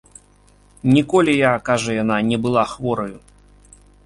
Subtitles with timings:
[0.95, 3.15] Ніколі я, кажа яна, не была хвораю.